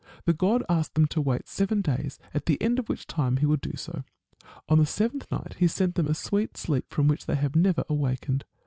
[0.25, 3.45] The god asked them to wait seven days, at the end of which time he
[3.45, 4.03] would do so.
[4.67, 7.83] On the seventh night he sent them a sweet sleep from which they have never
[7.87, 8.45] awakened.